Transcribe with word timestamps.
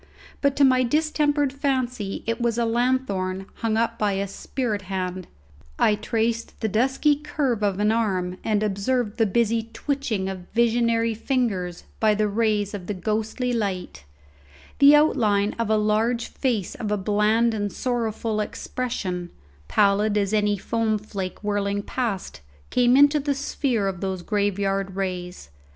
But 0.41 0.55
to 0.55 0.63
my 0.63 0.81
distempered 0.81 1.53
fancy 1.53 2.23
it 2.25 2.41
was 2.41 2.57
a 2.57 2.65
lanthorn 2.65 3.45
hung 3.57 3.77
up 3.77 3.99
by 3.99 4.13
a 4.13 4.27
spirit 4.27 4.81
hand; 4.89 5.27
I 5.77 5.93
traced 5.93 6.59
the 6.61 6.67
dusky 6.67 7.15
curve 7.17 7.61
of 7.61 7.79
an 7.79 7.91
arm 7.91 8.39
and 8.43 8.63
observed 8.63 9.19
the 9.19 9.27
busy 9.27 9.69
twitching 9.73 10.27
of 10.27 10.47
visionary 10.55 11.13
fingers 11.13 11.83
by 11.99 12.15
the 12.15 12.27
rays 12.27 12.73
of 12.73 12.87
the 12.87 12.95
ghostly 12.95 13.53
light; 13.53 14.03
the 14.79 14.95
outline 14.95 15.53
of 15.59 15.69
a 15.69 15.77
large 15.77 16.29
face 16.29 16.73
of 16.73 16.91
a 16.91 16.97
bland 16.97 17.53
and 17.53 17.71
sorrowful 17.71 18.39
expression, 18.39 19.29
pallid 19.67 20.17
as 20.17 20.33
any 20.33 20.57
foam 20.57 20.97
flake 20.97 21.43
whirling 21.43 21.83
past, 21.83 22.41
came 22.71 22.97
into 22.97 23.19
the 23.19 23.35
sphere 23.35 23.87
of 23.87 24.01
those 24.01 24.23
graveyard 24.23 24.95
rays. 24.95 25.51